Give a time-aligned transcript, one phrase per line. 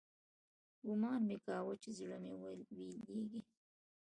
[0.87, 3.41] ګومان مې کاوه چې زړه مې ويلېږي.